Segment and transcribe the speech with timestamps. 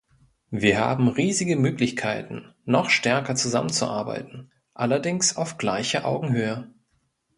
[0.49, 6.73] Wir haben riesige Möglichkeiten, noch stärker zusammenzuarbeiten, allerdings auf gleicher Augenhöhe.